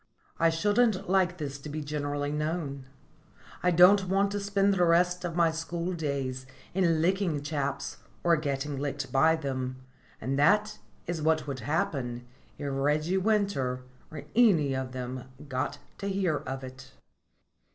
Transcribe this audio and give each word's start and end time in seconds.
I 0.39 0.49
shouldn't 0.49 1.07
like 1.11 1.37
this 1.37 1.59
to 1.59 1.69
be 1.69 1.83
generally 1.83 2.31
known. 2.31 2.87
I 3.61 3.69
don't 3.69 4.07
want 4.09 4.31
to 4.31 4.39
spend 4.39 4.73
the 4.73 4.83
rest 4.83 5.23
of 5.23 5.35
my 5.35 5.51
school 5.51 5.93
days 5.93 6.47
in 6.73 7.03
licking 7.03 7.43
chaps 7.43 7.97
or 8.23 8.35
getting 8.35 8.79
licked 8.79 9.11
by 9.11 9.35
them, 9.35 9.75
and 10.19 10.39
that 10.39 10.79
is 11.05 11.21
what 11.21 11.45
would 11.45 11.59
happen 11.59 12.25
if 12.57 12.67
Reggie 12.71 13.17
Winter 13.19 13.83
or 14.09 14.23
any 14.35 14.73
of 14.75 14.91
them 14.91 15.25
got 15.47 15.77
to 15.99 16.09
hear 16.09 16.37
of 16.37 16.63
it. 16.63 16.93